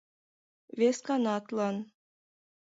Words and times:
Весканатлан. 0.79 1.75